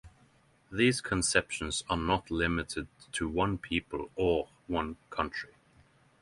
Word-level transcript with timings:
These 0.71 0.99
conceptions 0.99 1.83
are 1.87 1.95
not 1.95 2.31
limited 2.31 2.87
to 3.11 3.29
one 3.29 3.59
people 3.59 4.09
or 4.15 4.49
one 4.65 4.97
country. 5.11 5.51